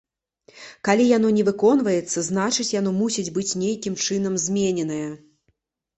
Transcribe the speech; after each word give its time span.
Калі 0.87 1.03
яно 1.17 1.29
не 1.35 1.43
выконваецца, 1.49 2.19
значыць, 2.29 2.67
яно 2.79 2.95
мусіць 3.01 3.29
быць 3.39 3.57
нейкім 3.65 4.01
чынам 4.07 4.33
змененае. 4.45 5.03